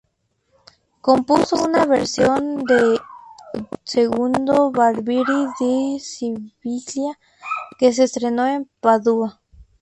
Compuso 0.99 1.63
una 1.63 1.85
versión 1.85 2.63
de 2.65 2.97
"Il 3.53 3.69
Barbiere 4.73 5.51
di 5.59 5.99
Siviglia" 5.99 7.19
que 7.77 7.93
se 7.93 8.05
estrenó 8.05 8.47
en 8.47 8.67
Padua. 8.79 9.39